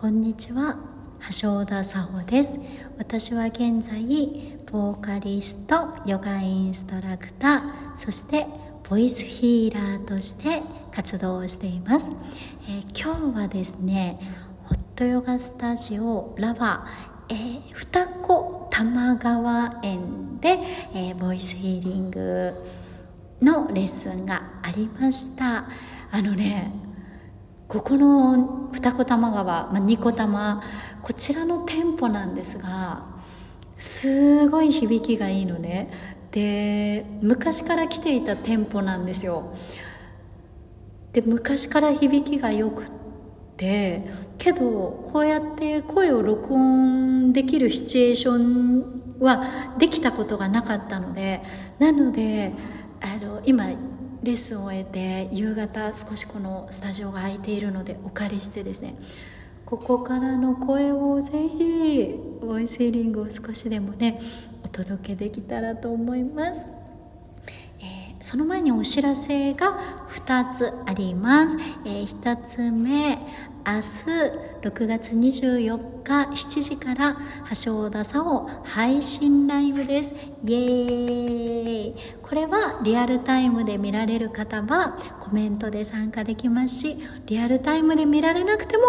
[0.00, 0.76] こんにちは。
[1.42, 2.56] 橋田沙穂です。
[2.98, 4.00] 私は現在
[4.70, 8.46] ボーカリストヨガインストラクターそして
[8.88, 12.12] ボイスヒーラーとして活動をしています、
[12.68, 14.20] えー、今日はですね
[14.66, 20.60] ホットヨガスタジオラバーえー、双子玉川園で、
[20.94, 22.52] えー、ボイスヒーリング
[23.42, 25.68] のレッスンがありました。
[26.12, 26.87] あのね
[27.68, 30.62] ここの二子玉川、まあ、二子玉
[31.02, 33.04] こちらの店舗なんですが
[33.76, 35.90] すごい響きがいいのね。
[36.32, 39.54] で昔から来ていた店舗なんですよ。
[41.12, 42.86] で昔から響きがよくっ
[43.56, 51.42] てけどこうやって声を録音できるシチュエーションはできたことがなかったので
[51.78, 52.52] なので
[53.00, 53.66] あの今
[54.22, 58.96] レッスンを終えて夕方少しこのスタジオが空いているのでお借りしてですね
[59.64, 64.20] ここからの声をぜひボイスヒーリングを少しでもね
[64.64, 66.60] お届けできたらと思います、
[67.80, 73.18] えー、その前にお知らせが2つあります、えー、1つ目
[73.68, 73.82] 明日
[74.62, 77.18] 6月24日7時から
[77.62, 80.14] 橋田さを配信ライブです。
[80.42, 81.94] イエーイ。
[82.22, 86.96] これはリアルタイムで見られる方はコメントで参加できますし
[87.26, 88.84] リアルタイムで見られなくても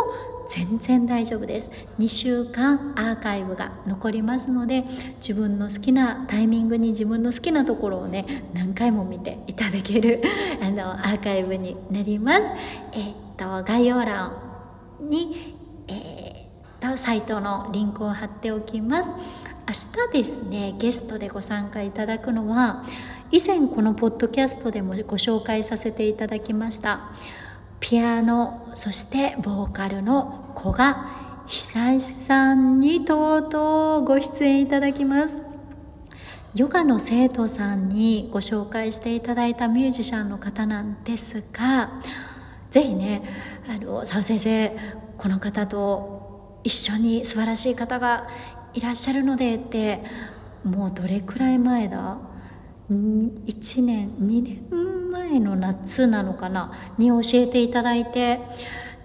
[0.47, 1.71] 全然大丈夫です。
[1.99, 4.85] 2週間アーカイブが残りますので
[5.17, 10.21] 自分の好きなタイミングに自分の好きなところをね何回も見ていただける
[10.61, 12.43] あのアーカイブになります。
[12.93, 14.48] え、っと概要欄
[15.01, 15.55] に、
[15.87, 19.13] えー、サイトのリンクを貼っておきます。
[19.67, 19.73] 明
[20.07, 22.83] 日ですねゲストでご参加いただくのは
[23.29, 27.11] 以前このポッドキャストでもご紹介させていただきました
[27.79, 35.49] ピアノそしてボーカルの古賀久さんにとうとうご出演いただきます。
[36.55, 41.91] ヨガの生徒さんにご紹介していただいたミュージシャンの方なんですが
[42.71, 43.21] ぜひね
[43.69, 44.75] あの澤先生
[45.19, 48.27] この方と一緒に素晴らしい方が
[48.73, 50.03] いらっしゃるのでって
[50.63, 52.17] もうどれくらい前だ
[52.89, 56.73] ？1年2年前の夏なのかな？
[56.97, 58.39] に教えていただいて。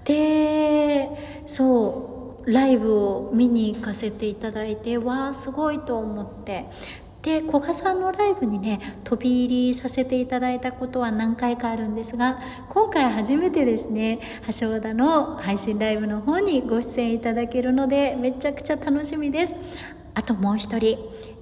[0.04, 6.66] でそうライブを見に行かせていただいてわあすごいと思って。
[7.24, 14.20] で古賀さんのライブにね飛び入りさせていただいたことは何回かあるんですが今回初めてですね
[14.60, 19.54] 橋田の配信ライブの方にご出演いただけるのでめちゃくちゃ楽しみです。
[20.12, 20.98] あともう一人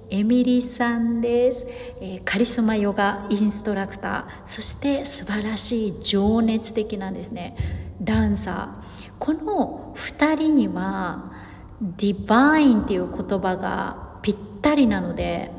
[0.09, 1.65] エミリさんです、
[1.99, 4.25] えー、カリスマヨガインストラクター。
[4.45, 7.57] そして素晴らしい情熱的なんですね
[8.01, 9.11] ダンサー。
[9.19, 11.33] この2人には
[11.81, 15.51] ディバインっていう言葉がぴったりなので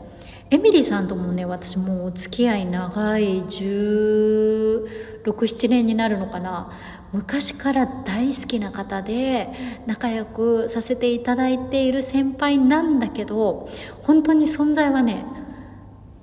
[0.54, 6.70] エミリーさんともね私もうお付き合い長い1617年になるのかな
[7.12, 9.48] 昔から大好きな方で
[9.87, 13.69] 仲良くさせていただいている先輩なんだけど
[14.04, 15.25] 本当に存在はね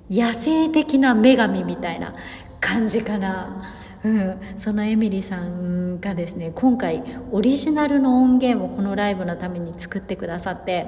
[0.08, 2.14] 野生的な女神みたいな
[2.58, 3.70] 感じかな。
[4.02, 10.86] うん、そのエミリーさんがですね今回オリジナルの音源をこのライブのために作ってくださって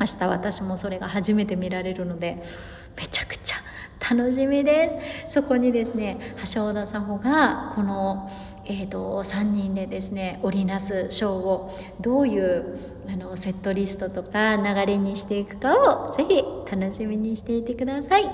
[0.00, 2.42] 明日私もそれが初めて見られるので
[2.96, 3.56] めちゃくちゃ
[4.14, 4.90] 楽しみで
[5.28, 5.34] す。
[5.34, 8.30] そこにですね橋田さんがこの、
[8.66, 12.78] えーと、3人でですね織りなすショーをどういう
[13.08, 15.74] あのセットリストとか流れにしていくか
[16.10, 18.30] をぜひ楽しみにしていてください。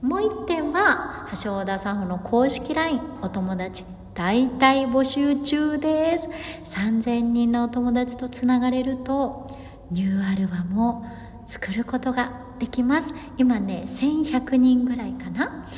[0.00, 3.84] もう一点は橋田さんの公式 LINE お友達
[4.14, 6.28] 大体募集中です。
[6.64, 9.61] 3000人のお友達とつながれると
[9.92, 11.04] ニューアルバムを
[11.46, 13.14] 作ることができます。
[13.36, 15.68] 今ね1100人ぐらいかな。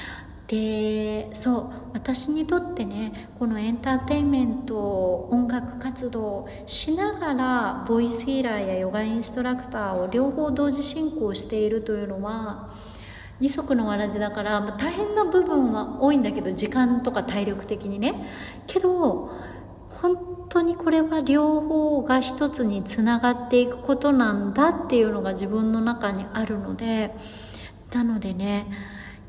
[0.46, 12.74] でそう私にとってねこのエンターテインメント音楽活動しながらボイスヒーラーやヨガインストラクターを両方同時進行しているというのは
[13.40, 18.14] 二足のわらじだから、ま、大変な部分は多いんだけど時間とか体力的にね。
[18.66, 19.30] けど
[20.04, 27.10] 本当にこれは両方が一つにつながっていくことなんだっていうのが自分の中にあるので
[27.90, 28.66] なのでね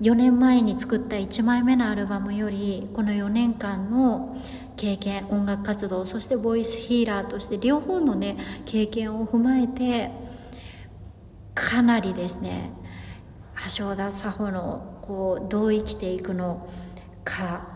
[0.02, 4.38] 4年前に作った1枚目のアルバムよりこの4年間の
[4.76, 8.36] 経験音楽活動そしてボイスヒーラーとして両方のね
[8.66, 10.12] 経験を踏まえて
[11.54, 12.74] かなりですね
[13.78, 16.70] 橋田佐穂のこうどう生きていくの
[17.24, 17.75] か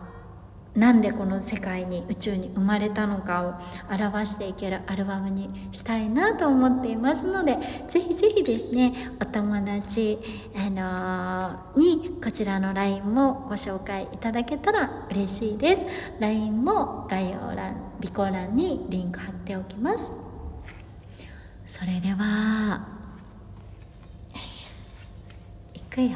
[0.80, 7.58] なんでこの世界に宇宙に生まれたのかを表していけるアルバムにしたいなと思っていますので
[7.90, 10.18] ぜひぜひですねお友達、
[10.56, 15.86] あのー、にこちらの LINE もご紹介いただけたら嬉しいです。
[16.22, 20.10] LINE も概要欄備考欄にリンク貼っておきます。
[21.66, 22.88] それでは
[24.34, 24.70] よし
[25.74, 26.10] いくよ。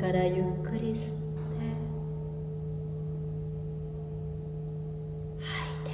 [0.00, 1.20] からゆっくり吸って。
[5.38, 5.90] 吐い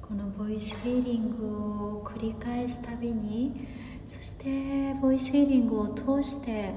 [0.00, 1.46] このボイスヒーリング
[1.98, 3.68] を繰り返すたびに
[4.08, 6.72] そしてボイスヒーリングを通して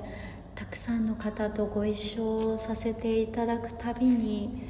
[0.56, 4.64] たくさんの方とご一緒させていただくたびに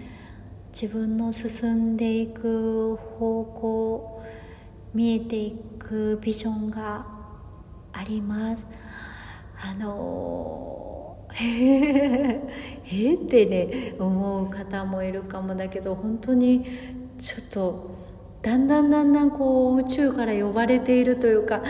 [0.71, 4.23] 自分の進んでいく方向
[4.93, 7.05] 見えていくビジョンが
[7.91, 8.65] あります。
[9.61, 12.39] あの え
[13.15, 16.65] ってね思う方もいるかもだけど本当に
[17.17, 17.91] ちょっと
[18.41, 21.61] だんだんだんだんこう宇宙から呼ばれているというか。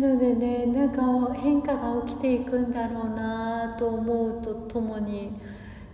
[0.00, 5.32] のでねなんか変化が起きていくんだろうなと思うとともに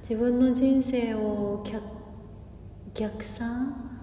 [0.00, 1.64] 自分の人生を
[2.94, 4.00] 逆算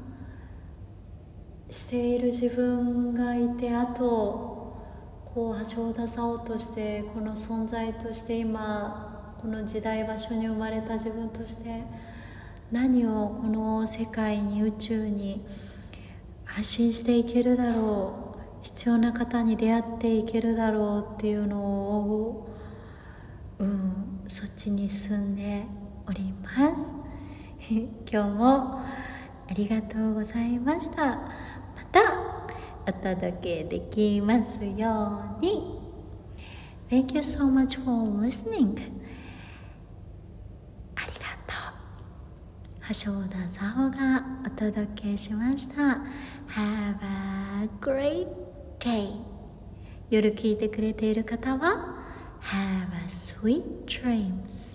[1.69, 4.77] している自分がいてあと
[5.25, 11.81] こう橋田沙としてこの存在として今この時代場所に生まれた自分として
[12.71, 15.45] 何をこの世界に宇宙に
[16.45, 18.22] 発信していけるだろう
[18.63, 22.49] 必要な方に出会っていけるだろうっていうのを、
[23.59, 25.65] うん、そっちに進んで
[26.07, 26.85] おります。
[28.09, 31.05] 今日もありがとうございました。
[31.05, 31.21] ま
[31.91, 32.01] た
[32.87, 35.83] お届けできますように。
[36.89, 38.77] Thank you so much for listening.
[40.95, 41.53] ありがと
[42.79, 42.93] う。
[42.93, 45.99] 橋田沙穂がお届けしました。
[46.47, 48.52] Have a great
[48.83, 49.07] K
[50.09, 52.03] 夜聞いてくれている方は
[52.41, 54.72] Have a sweet dreams